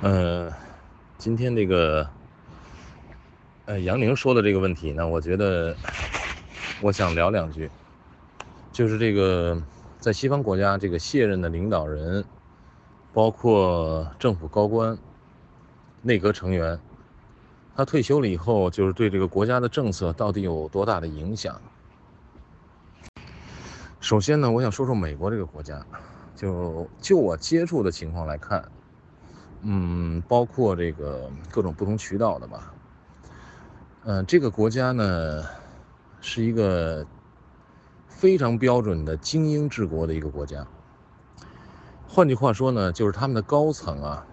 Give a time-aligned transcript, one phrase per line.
[0.00, 0.48] 呃，
[1.18, 2.08] 今天这个，
[3.64, 5.76] 呃，杨宁说的这个问题呢，我觉得
[6.80, 7.68] 我想聊两句，
[8.70, 9.60] 就是这个
[9.98, 12.24] 在西方国家，这个卸任的领导人，
[13.12, 14.96] 包括政府高官、
[16.00, 16.78] 内阁成员，
[17.74, 21.60] 他退休了以后，就是对这个国家的政策到底有多大的影响？
[23.98, 25.84] 首先呢，我想说说美国这个国家，
[26.36, 28.64] 就就我接触的情况来看，
[29.62, 32.72] 嗯，包括这个各种不同渠道的吧，
[34.04, 35.44] 嗯，这个国家呢
[36.20, 37.04] 是一个
[38.06, 40.66] 非常标准的精英治国的一个国家。
[42.06, 44.26] 换句话说呢，就是他们的高层啊，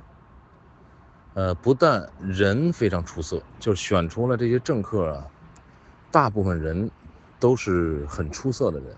[1.34, 5.28] 呃，不但人非常出色，就是选出了这些政客啊，
[6.12, 6.90] 大部分人
[7.40, 8.96] 都是很出色的人。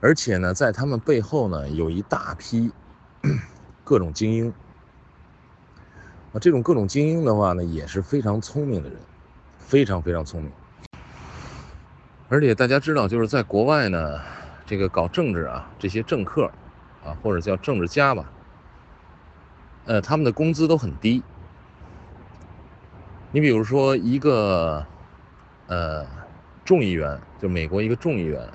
[0.00, 2.70] 而且呢，在他们背后呢，有一大批
[3.86, 4.52] 各种精英
[6.32, 6.40] 啊。
[6.40, 8.98] 这种各种精英的话呢，也是非常聪明的人，
[9.58, 10.50] 非常非常聪明。
[12.28, 14.20] 而且大家知道，就是在国外呢，
[14.66, 16.50] 这个搞政治啊，这些政客
[17.04, 18.32] 啊，或者叫政治家吧，
[19.84, 21.22] 呃，他们的工资都很低。
[23.30, 24.84] 你比如说一个
[25.68, 26.04] 呃
[26.64, 28.50] 众议员，就美国一个众议员。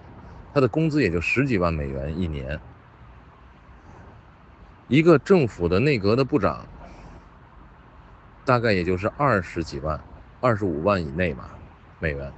[0.54, 2.59] 他的工资也就十几万美元一年，
[4.92, 6.66] 一个政府的内阁的部长，
[8.44, 9.97] 大概也就是二十几万、
[10.42, 11.50] 二十五万以内吧，
[11.97, 12.30] 美元。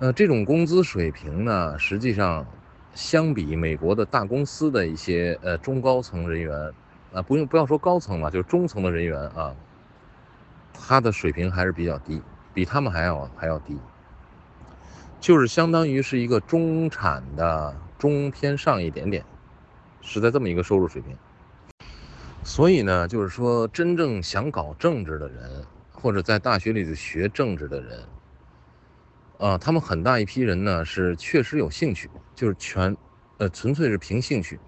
[0.00, 2.44] 呃，这种工资水平呢，实际上
[2.92, 6.70] 相比美国的大公司的一些呃中高层人员，
[7.14, 9.56] 啊，不用不要说高层了，就是中层的人员啊，
[10.74, 12.20] 他的水平还是比较低，
[12.52, 13.78] 比他们还要还要低。
[15.18, 19.24] 就是相当于是一个中产的中偏上一点点，
[20.02, 21.16] 是在这么一个收入水平。
[22.44, 28.04] 所以呢，就是说真正想搞政治的人，或者在大学里头学政治的人，
[29.38, 32.96] 啊，他们很大一批人呢是确实有兴趣，就是全，
[33.38, 34.58] 呃，纯粹是凭兴趣。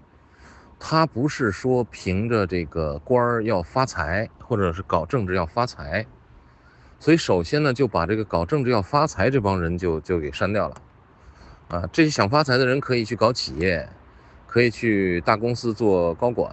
[0.79, 6.05] 他不是说凭着这个官儿要发财，或者是搞政治要发财。
[6.97, 10.75] 所以，首先呢，就把这个搞政治要发财这帮人就就给删掉了，
[11.67, 13.87] 啊，这些想发财的人可以去搞企业，
[14.55, 16.49] 可以去大公司做高管，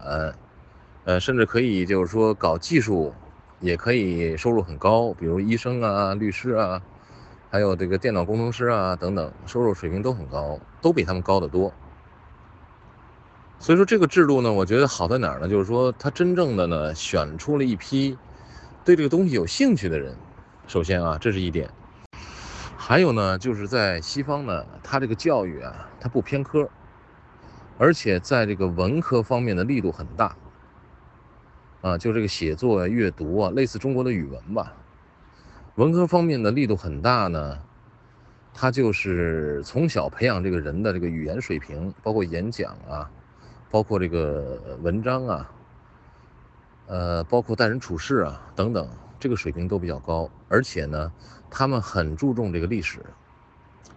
[1.05, 3.15] 呃，甚至可以就是说搞技术，
[3.61, 6.83] 也可以收入很高，比如医生啊、律师啊，
[7.49, 11.73] 还有这个电脑工程师啊等等，收入水平都很高，都比他们高得多。
[13.61, 15.49] 所以说这个制度呢，我觉得好在哪儿呢？
[15.49, 18.19] 就是说他真正的呢，选出了一批
[18.85, 20.13] 对这个东西有兴趣的人。
[20.67, 21.71] 首先啊，这是一点。
[22.77, 26.69] 还有呢，就是在西方呢，它这个教育啊，它不偏科，
[27.79, 30.37] 而且在这个文科方面的力度很大。
[31.81, 34.73] 啊，就这个写作啊、阅读啊，类似中国的语文吧。
[35.75, 37.59] 文科方面的力度很大呢，
[38.55, 43.11] 它就是从小培养这个人的这个语言水平，包括演讲啊，
[43.69, 45.51] 包括这个文章啊，
[46.87, 48.89] 呃，包括待人处事啊等等。
[49.19, 51.13] 这个水平都比较高，而且呢，
[51.49, 52.99] 他们很注重这个历史，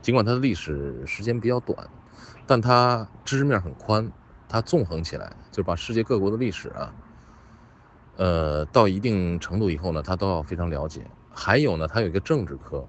[0.02, 1.88] 尽管它的历史时间比较短，
[2.46, 4.12] 但它知识面很宽，
[4.48, 6.94] 它纵横起来，就是把世界各国的历史啊，
[8.18, 11.06] 呃，到一定程度以后呢，他都要非常了解。
[11.34, 12.88] 还有呢，它有一个政治科，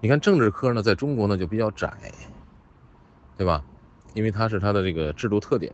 [0.00, 1.92] 你看政治科呢，在中国呢就比较窄，
[3.36, 3.62] 对吧？
[4.12, 5.72] 因为它是它的这个制度特点，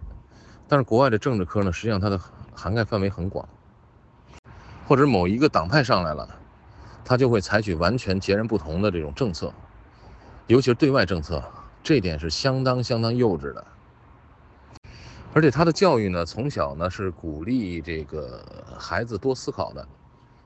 [0.69, 2.20] 但是国外的政治科呢，实际上它的
[2.54, 3.49] 涵盖范围很广。
[4.87, 6.28] 或者某一个党派上来了，
[7.04, 9.53] 他就会采取完全截然不同的这种政策，
[10.49, 11.43] 尤其是对外政策，
[11.82, 13.66] 这点是相当相当幼稚的。
[15.32, 18.44] 而且他的教育呢，从小呢是鼓励这个
[18.78, 19.86] 孩子多思考的，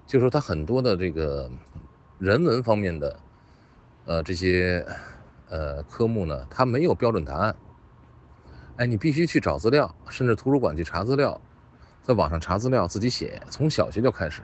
[0.07, 1.51] 就说他很多的这个
[2.19, 3.19] 人文方面的，
[4.05, 4.87] 呃这些
[5.49, 7.57] 呃科目呢，他没有标准答案。
[8.77, 11.41] 哎，你必须去找资料，甚至图书馆去查资料。
[12.03, 14.43] 在网上查资料，自己写，从小学就开始。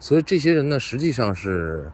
[0.00, 1.92] 所以这些人呢，实际上是，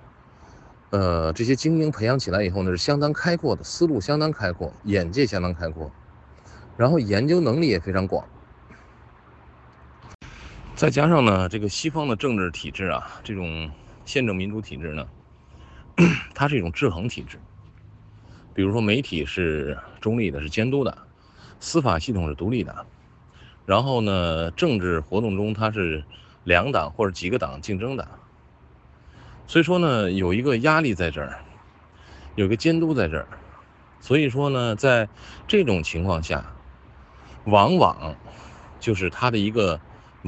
[0.93, 5.91] 呃，这些精英培养起来以后呢，是相当开阔的，思路相当开阔，眼界相当开阔，
[6.77, 8.23] 然后研究能力也非常广。
[10.75, 13.71] 再加上呢，这个西方的政治体制啊，这种
[14.05, 15.09] 宪政民主体制呢，
[16.35, 17.39] 它是一种制衡体制。
[18.53, 20.93] 比如说，媒体是中立的，是监督的；
[21.59, 22.85] 司法系统是独立的。
[23.65, 26.05] 然后呢，政治活动中它是
[26.45, 28.07] 两党或者几个党竞争的，
[29.47, 31.39] 所以说呢，有一个压力在这儿，
[32.35, 33.27] 有个监督在这儿，
[34.01, 35.09] 所以说呢，在
[35.47, 36.45] 这种情况下，
[37.45, 38.17] 往往
[38.81, 39.81] 就是他的一个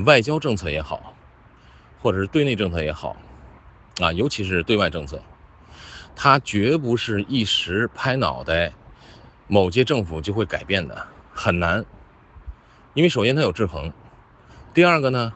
[0.05, 1.15] 外交政策也好，
[2.03, 3.17] 或者是对内政策也好，
[4.01, 5.23] 啊，尤其是对外政策，
[6.15, 8.73] 他绝不是一时拍脑袋，
[9.47, 11.85] 某届政府就会改变的，很难。
[12.93, 13.93] 因为首先他有制衡，
[14.75, 15.33] 第二个呢，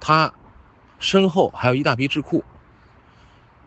[0.00, 0.32] 他
[0.98, 2.44] 身后还有一大批智库，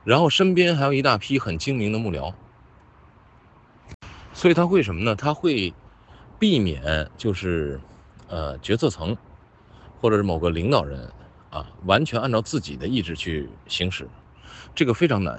[0.04, 2.34] 然后身边还有一大批很精明的幕僚，
[4.34, 5.16] 所以他会什么呢？
[5.16, 5.74] 他会
[6.40, 7.80] 避免就是。
[8.34, 9.18] 呃，决策层，
[10.00, 11.12] 或者是某个领导人，
[11.50, 14.08] 啊，完全按照自己的意志去行使，
[14.74, 15.38] 这个非常难。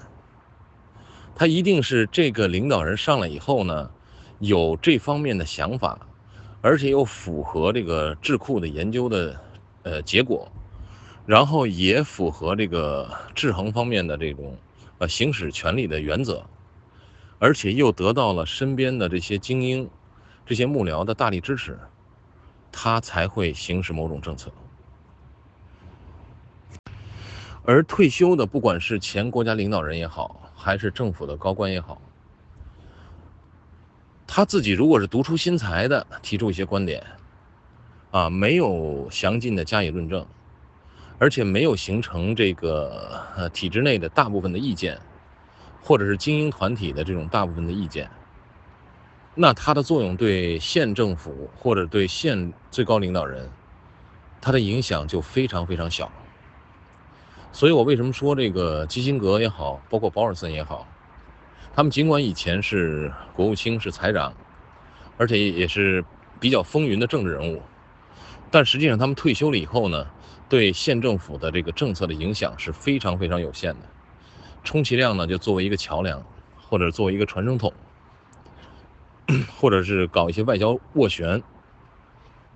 [1.34, 3.90] 他一定是这个领导人上来以后呢，
[4.40, 6.06] 有这方面的想法，
[6.60, 9.40] 而且又符合这个智库的研究的
[9.84, 10.46] 呃结果，
[11.26, 14.56] 然后也符合这个制衡方面的这种
[14.98, 16.44] 呃行使权力的原则，
[17.38, 19.88] 而且又得到了身边的这些精英、
[20.44, 21.78] 这些幕僚的大力支持。
[22.74, 24.50] 他才会行使某种政策，
[27.64, 32.00] 而退休的，不管是前国家领导人也好，还是政府的高官也好，
[34.26, 37.04] 他自己如果是独出心裁的提出一些观点，
[38.10, 40.26] 啊，没有详尽的加以论证，
[41.22, 44.98] 而且没有形成这个体制内的大部分的意见，
[45.80, 48.10] 或者是精英团体的这种大部分的意见。
[49.32, 53.48] 那它的作用对县政府或者对县最高领导人，
[54.40, 56.10] 它的影响就非常非常小。
[57.52, 60.88] 所以我为什么说这个基辛格也好，包括保尔森也好，
[61.72, 64.34] 他们尽管以前是国务卿、是财长，
[65.18, 66.04] 而且也是
[66.40, 67.62] 比较风云的政治人物，
[68.52, 70.06] 但实际上他们退休了以后呢，
[70.48, 73.88] 对县政府的这个政策的影响是非常非常有限的，
[74.62, 76.24] 充其量呢就作为一个桥梁，
[76.68, 77.72] 或者作为一个传声筒。
[79.56, 81.42] 或者是搞一些外交斡旋，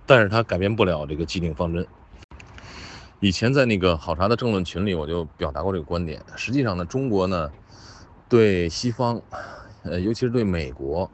[0.04, 1.86] 但是他改变不了这个既定方针。
[3.20, 6.20] 以前在那个好茶的政论群里，我就表达过这个观点。
[6.36, 7.50] 实际上呢，中国呢，
[8.28, 9.22] 对西方，
[9.84, 11.10] 呃，尤其是对美国，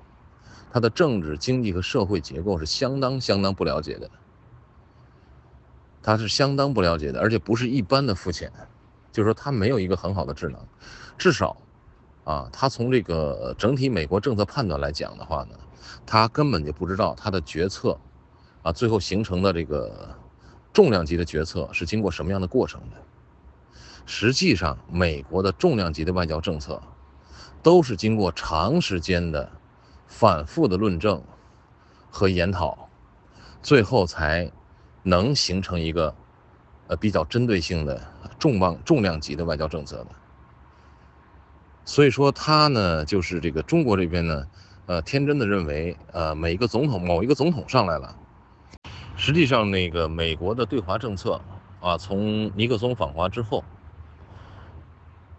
[0.73, 4.11] 它的政治、经济和社会结构是相当相当不了解的。
[6.03, 8.51] 他是相当不了解的，而且不是一般的肤浅，
[9.13, 10.61] 就是说他没有一个很好的智能，
[11.17, 11.57] 至少。
[12.25, 15.59] 啊，他从这个整体美国政策判断来讲的话呢，
[16.07, 17.99] 他根本就不知道他的决策，
[18.63, 20.17] 啊，最后形成的这个
[20.73, 22.97] 重量级的决策是经过什么样的过程的。
[24.07, 26.81] 实际上，美国的重量级的外交政策，
[27.61, 29.51] 都是经过长时间的
[30.07, 31.21] 反复的论证
[32.09, 32.89] 和研讨，
[33.65, 34.49] 最后才
[35.03, 36.15] 能形成一个
[36.87, 38.01] 呃比较针对性的
[38.39, 40.07] 重磅重量级的外交政策的。
[41.85, 44.47] 所以说他呢，就是这个中国这边呢，
[44.87, 48.15] 呃，天真的认为，呃，每一个总统某一个总统上来了，
[49.17, 51.41] 实际上那个美国的对华政策
[51.81, 53.65] 啊，从尼克松访华之后，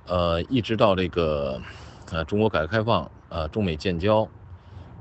[0.06, 1.62] 呃，一直到这个
[2.12, 4.28] 呃中国改革开放，呃中美建交，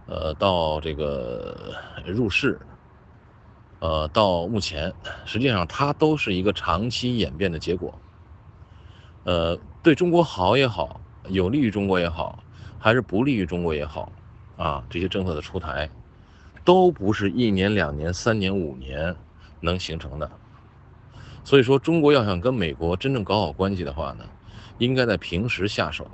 [0.07, 1.75] 呃到这个
[2.07, 2.61] 入世，
[3.83, 4.95] 呃到目前，
[5.25, 7.93] 实际上它都是一个长期演变的结果，
[9.25, 11.01] 呃，对中国好也好。
[11.29, 12.43] 有利于中国也好，
[12.79, 14.11] 还是不利于中国也好，
[14.57, 15.89] 啊，这些政策的出台，
[16.65, 19.15] 都不是一年、两年、三年、五年
[19.61, 20.31] 能形成的。
[21.45, 24.25] 所以说，中国要想跟美国真正搞好关系的话呢，
[24.79, 26.09] 应该在平时下手，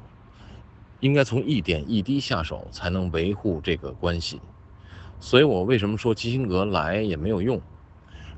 [1.01, 4.41] 应该从一点一滴下手，才能维护这个关系。
[5.21, 7.61] 所以我为什么说基辛格来也没有用？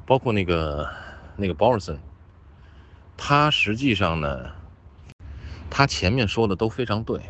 [0.06, 0.88] 包括那个
[1.36, 1.98] 那个鲍尔森，
[3.16, 4.50] 他实际上呢。
[5.72, 7.20] 他前面说的都非常对，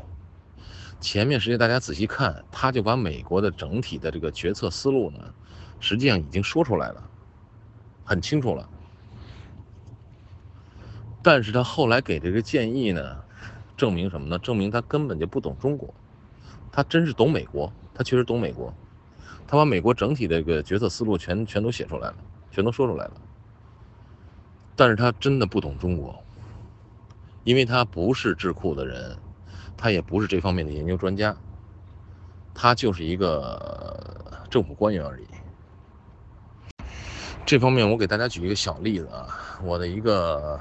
[0.98, 5.18] 前面实际大家仔细看，他就把美国的整体的这个决策思路呢，
[5.78, 7.10] 实际上已经说出来了，
[8.02, 8.66] 很清楚了。
[11.22, 13.22] 但是他后来给这个建议呢，
[13.76, 14.38] 证明什么呢？
[14.38, 15.92] 证明他根本就不懂中国，
[16.72, 18.74] 他真是懂美国，他确实懂美国，
[19.50, 22.14] 他把美国整体的这个决策思路全全都写出来了，
[22.52, 23.12] 全都说出来了。
[24.76, 26.14] 但是他真的不懂中国。
[27.42, 29.16] 因为他不是智库的人，
[29.76, 31.34] 他也不是这方面的研究专家，
[32.54, 35.26] 他就是一个政府官员而已。
[37.44, 40.60] 这方面我给大家举一个小例子啊，我的一个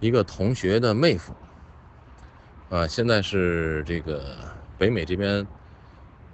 [0.00, 1.32] 一个同学的妹夫，
[2.68, 4.36] 啊，现在是这个
[4.76, 5.46] 北美这边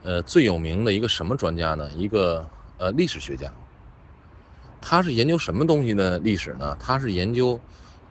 [0.03, 1.91] 呃最有名的一个什么专家呢？
[1.93, 3.53] 一个呃历史学家。
[4.81, 6.77] 他是研究什么东西的历史呢？
[6.81, 7.61] 他是研究。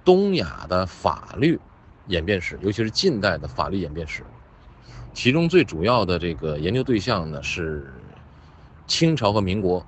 [0.02, 1.60] 东亚的法律
[2.08, 4.24] 演变史，尤其是近代的法律演变史，
[5.14, 7.94] 其中最主要的这个研究对象呢是
[8.88, 9.86] 清朝和民国。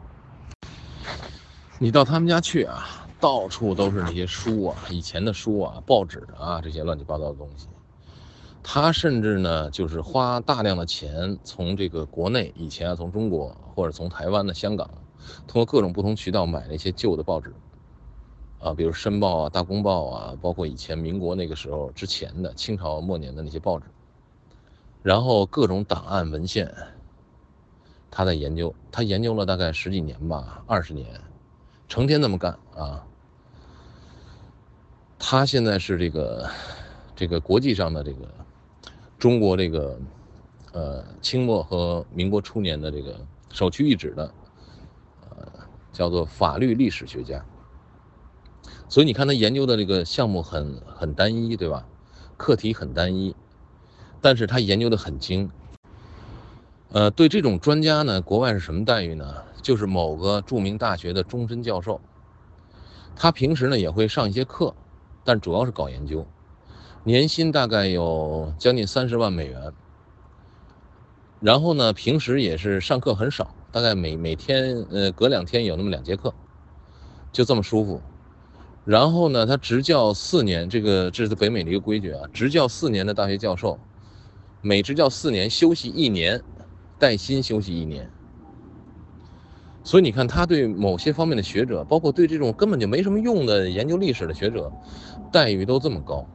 [1.80, 7.68] 你到他们家去啊，到处都是那些书啊，以前的书啊、报纸啊，这些乱七八糟的东西。
[8.64, 14.88] 他甚至呢，就是花大量的钱从这个国内，以前啊从中国或者从台湾的香港，
[15.48, 17.52] 通过各种不同渠道买那些旧的报纸，
[18.60, 23.86] 啊，比如《申报》啊、《大公报》啊，包括以前民国那个时候之前的清朝末年的那些报纸，
[25.02, 26.72] 然后各种档案文献，
[28.12, 31.20] 他在研究，他研究了大概十几年吧，二十年，
[31.90, 33.04] 成天那么干啊。
[35.18, 36.50] 他现在是这个
[37.16, 38.30] 这个国际上的这个。
[39.22, 40.00] 中国这个，
[40.74, 43.16] 呃，清末和民国初年的这个
[43.52, 44.34] 首屈一指的，
[45.30, 45.48] 呃，
[45.94, 47.46] 叫做法律历史学家。
[48.90, 51.86] 所以你看他研究的这个项目很很单一，对吧？
[52.36, 53.36] 课题很单一，
[54.20, 55.52] 但是他研究的很精。
[56.90, 59.44] 呃，对这种专家呢，国外是什么待遇呢？
[59.62, 62.02] 就是某个著名大学的终身教授，
[63.16, 64.74] 他平时呢也会上一些课，
[65.24, 66.26] 但主要是搞研究。
[67.04, 69.74] 年薪大概有将近三十万美元，
[71.40, 76.32] 然后呢，平时也是上课很少，大概每每天呃隔两天有那么两节课，
[77.32, 78.00] 就这么舒服。
[78.86, 83.80] 然后呢，他执教四年，这个这是北美的一个规矩啊，执教四年的大学教授，
[84.62, 86.40] 每执教四年休息一年，
[87.00, 88.08] 带薪休息一年。
[89.84, 94.72] 所以你看，他对某些方面的学者，包括对这种根本就没什么用的研究历史的学者，
[95.32, 96.28] 待遇都这么高。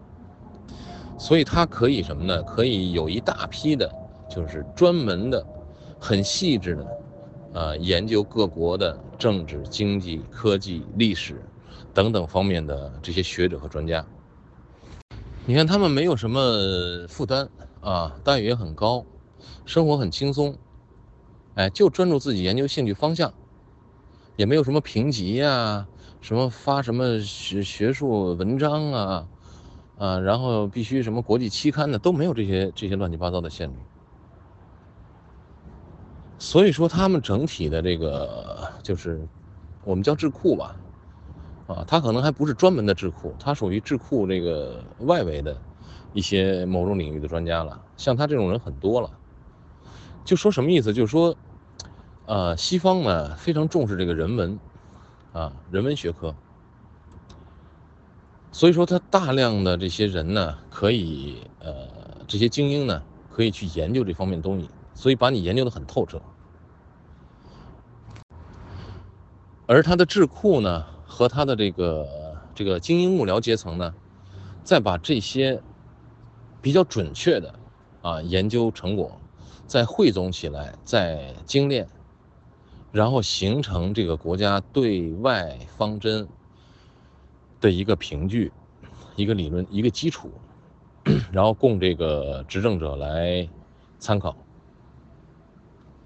[1.18, 2.42] 所以他可以什么呢？
[2.42, 3.90] 可以有一大批的，
[4.28, 5.44] 就是专门的、
[5.98, 11.42] 很细致的，啊，研究各国的政治、经济、科技、历史
[11.94, 14.04] 等等方面的这些学者和专家。
[15.46, 16.40] 你看他们没有什么
[17.08, 17.48] 负担
[17.80, 19.04] 啊，待遇也很高，
[19.64, 20.56] 生活很轻松，
[21.54, 23.32] 哎，就专注自己研究兴趣方向，
[24.36, 25.86] 也没有什么评级呀，
[26.20, 29.26] 什么发什么学学术文章啊。
[29.98, 33.74] 啊，然后必须什么国际期刊的都没有这些这些乱七八糟的限制，
[36.38, 39.26] 所以说他们整体的这个就是
[39.84, 40.76] 我们叫智库吧，
[41.66, 45.56] 啊，他可能还不是专门的智库，他属于智库这个外围的
[46.12, 47.82] 一些某种领域的专家了。
[47.96, 49.10] 像他这种人很多了，
[50.26, 50.92] 就说什么意思？
[50.92, 51.34] 就是说，
[52.26, 54.58] 呃，西方呢非常重视这个人文，
[55.32, 56.34] 啊，人文学科。
[58.56, 61.74] 所以说，他大量的这些人呢，可以，呃，
[62.26, 66.18] 这些精英呢，可以去研究这方面东西，所以把你研究的很透彻。
[69.66, 72.08] 而他的智库呢，和他的这个
[72.54, 73.92] 这个精英幕僚阶层呢，
[74.64, 75.60] 再把这些
[76.62, 77.54] 比较准确的
[78.00, 79.20] 啊研究成果，
[79.66, 81.86] 再汇总起来，再精炼，
[82.90, 86.26] 然后形成这个国家对外方针。
[87.66, 88.52] 的一个凭据，
[89.16, 90.30] 一个理论，一个基础，
[91.32, 93.48] 然后供这个执政者来
[93.98, 94.36] 参考，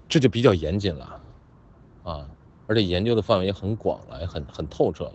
[0.09, 1.21] 这就比较严谨了，
[2.03, 2.27] 啊，
[2.65, 5.13] 而且研究的范围也很广了，也很很透彻了。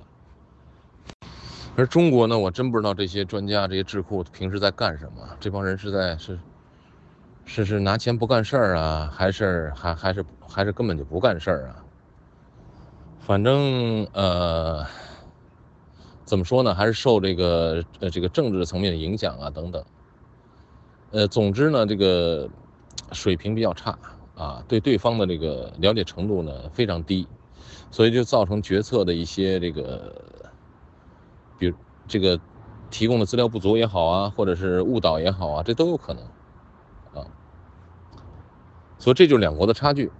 [1.74, 6.38] 而中国呢，我真不知道这些专家、这些智库平时在干什么，这帮人是在是
[7.44, 11.82] 是是拿钱不干事儿啊，还是还还是还是根本就不干事儿啊？
[13.18, 14.86] 反正呃。
[16.26, 16.75] 怎么说呢？
[16.75, 19.83] 还是受这个呃这个政治层面的影响啊等等。
[21.12, 22.49] 呃，总之呢，这个
[23.12, 23.97] 水平比较差
[24.35, 27.28] 啊，对对方的这个了解程度呢非常低，
[27.92, 30.12] 所以就造成决策的一些这个，
[31.59, 31.76] 比如
[32.09, 32.38] 这个
[32.90, 36.25] 提供的资料不足也好啊，或者是误导也好啊，这都有可能
[37.14, 37.25] 啊。
[38.99, 40.11] 所以这就是两国的差距。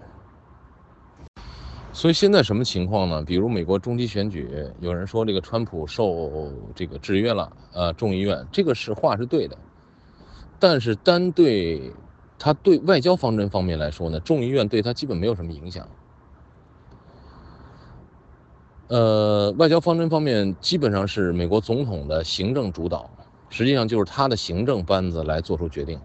[1.97, 3.23] 所以现在什么情况呢？
[3.23, 9.57] 比如美国中期选举，有人说这个川普受这个制约了，呃，众议院这个是话是对的，
[10.59, 11.91] 但是单对
[12.39, 15.89] 他对外交方针方面来说呢，众议院对他基本没有什么影响。
[18.89, 23.09] 呃，外交方针方面基本上是美国总统的行政主导，
[23.49, 25.99] 实际上就是他的行政班子来做出决定，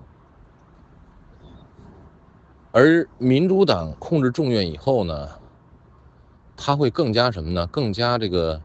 [2.72, 5.41] 而民主党控制众院以后呢？
[6.56, 7.66] 他会更加什么呢？
[7.68, 8.62] 更加这个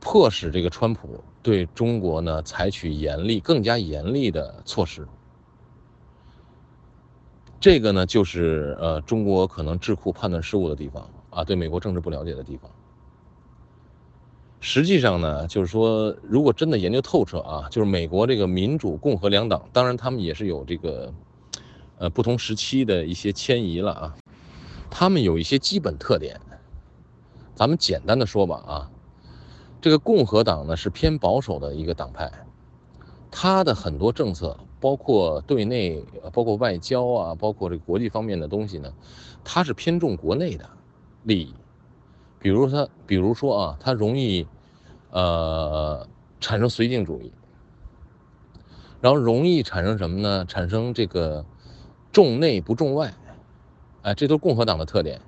[0.00, 5.06] 迫使这个川普对中国呢采取严厉、更加严厉的措施。
[7.58, 12.70] 这个呢，就是呃，中国可能智库判断失误的地方啊，对美国政治不了解的地方。
[14.60, 21.12] 实际上呢，就是说，如果真的研究透彻啊，就是美国这个民主、共和两党，当然他们也是有这个
[21.98, 24.14] 呃不同时期的一些迁移了啊，
[24.90, 26.40] 他们有一些基本特点。
[27.56, 28.90] 咱们简单的说吧啊，
[29.80, 32.30] 这个共和党呢是偏保守的一个党派，
[33.30, 38.92] 他的很多政策，包括对内、包括外交啊，包括这国际方面的东西呢，
[39.42, 40.68] 他是偏重国内的
[41.22, 41.54] 利益。
[42.38, 44.46] 比如他，比如说啊，他容易
[45.10, 46.06] 呃
[46.38, 47.32] 产生绥靖主义，
[49.00, 50.44] 然后容易产生什么呢？
[50.44, 51.44] 产生这个
[52.12, 53.14] 重内不重外，
[54.02, 55.22] 哎，这都是共和党的特点。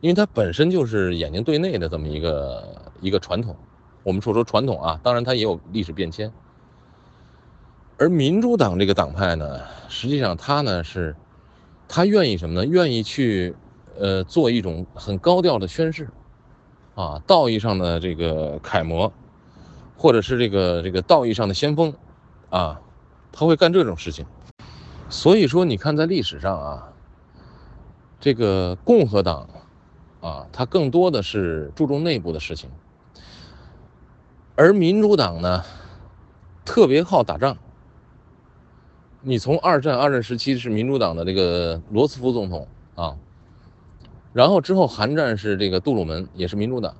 [0.00, 3.54] 因为它本身就是眼睛对内的这么一个一个传统，
[4.02, 6.32] 我们说说传统啊，当然它也有历史变迁。
[7.98, 11.14] 而民主党这个党派呢，实际上它呢是，
[11.86, 12.64] 他愿意什么呢？
[12.64, 13.54] 愿意去
[13.98, 16.08] 呃做一种很高调的宣誓，
[16.94, 19.12] 啊，道义上的这个楷模，
[19.98, 21.92] 或者是这个这个道义上的先锋，
[22.48, 22.80] 啊，
[23.32, 24.24] 他会干这种事情。
[25.10, 26.92] 所以说，你看在历史上啊，
[28.18, 29.46] 这个共和党。
[30.20, 32.68] 啊，他更多的是注重内部的事情，
[34.54, 35.64] 而民主党呢，
[36.64, 37.56] 特别好打仗。
[39.22, 43.16] 你从二战，二战时期是民主党的这个罗斯福总统啊，
[44.32, 46.94] 然后之后韩战是这个杜鲁门，也是民主党，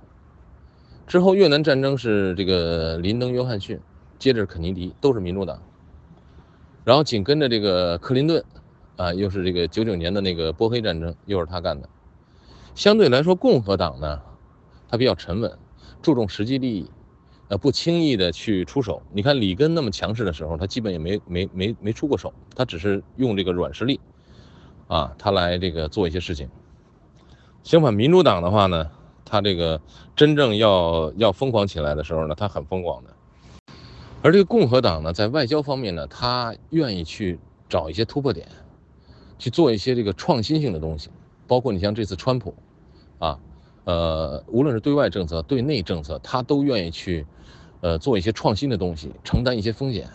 [1.07, 3.81] 之后越南战争是这个林登·约翰逊，
[4.19, 5.63] 接着肯尼迪都是民主党，
[6.85, 8.45] 然后紧跟着这个克林顿，
[8.97, 11.89] 啊，又是这个九九年的那个波黑战争，又是他干的。
[12.75, 14.21] 相对来说，共和党呢，
[14.89, 15.59] 他比较沉稳，
[16.01, 16.91] 注重实际利益，
[17.49, 19.03] 呃，不轻易的去出手。
[19.13, 24.01] 你看里根那么强势的时候，他基本也没没没没出过手，他只是用这个软实力，
[24.89, 26.49] 啊，他来这个做一些事情。
[27.63, 28.91] 相反，民主党的话呢，
[29.25, 29.81] 他这个
[30.17, 33.11] 真正要要疯狂起来的时候呢，他很疯狂的。
[34.23, 38.49] 而这个共和党呢，在外交方面呢，他愿意去找一些突破点，
[39.39, 41.11] 去做一些这个创新性的东西。
[41.51, 42.55] 包括你像这次川普，
[43.19, 43.37] 啊，
[43.83, 47.27] 呃，无论是对外政策、对内政策，他都愿意去，
[47.81, 50.09] 呃，做一些创新的东西，承担一些风险，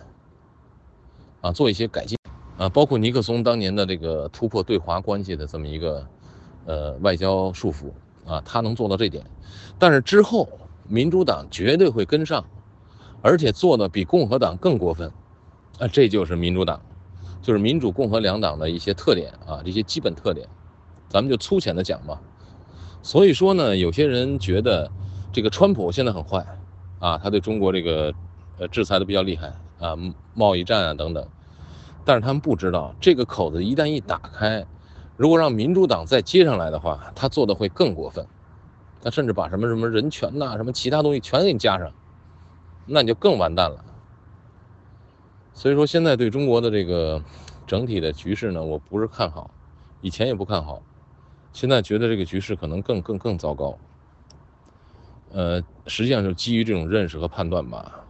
[1.41, 2.17] 啊，做一些改进，
[2.58, 6.08] 啊，包括尼克松当年的这个突破对华关系的这么一个，
[6.67, 7.91] 呃，外交束缚，
[8.26, 9.21] 啊，他能做到这点，
[9.78, 10.48] 但是之后
[10.88, 12.45] 民主党绝对会跟上，
[13.21, 15.12] 而且做的比共和党更过分，
[15.80, 16.82] 啊，这就是民主党，
[17.41, 20.48] 就是民主共和两党的一些特点啊，这些基本特点。
[21.08, 22.20] 咱们就粗浅的讲吧，
[23.02, 24.91] 所以说呢，有些人觉得
[25.32, 26.46] 这个川普现在很坏，
[27.00, 28.13] 啊，他对中国这个
[28.58, 29.96] 呃制裁的比较厉害啊，
[30.34, 31.26] 贸易战啊等等，
[32.04, 34.65] 但是他们不知道这个口子一旦一打开，
[35.15, 38.26] 如果让民主党再接上来的话，他做的会更过分，
[39.02, 41.91] 他甚至把什么什么人权呐，什么其他东西全给你加上，
[42.86, 43.86] 那你就更完蛋了。
[45.54, 47.22] 所以说现在对中国的这个
[47.65, 49.50] 整体的局势呢，我不是看好，
[50.02, 50.82] 以前也不看好。
[51.56, 53.80] 现在觉得这个局势可能更更更糟糕，
[55.30, 58.05] 呃，实际上就基于这种认识和判断吧。